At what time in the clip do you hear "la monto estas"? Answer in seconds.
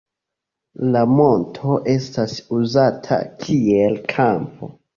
0.95-2.35